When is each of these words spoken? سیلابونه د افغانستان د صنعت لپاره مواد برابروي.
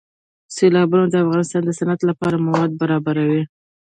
سیلابونه 0.55 1.05
د 1.09 1.15
افغانستان 1.23 1.61
د 1.65 1.71
صنعت 1.79 2.01
لپاره 2.09 2.43
مواد 2.45 2.71
برابروي. 2.81 3.43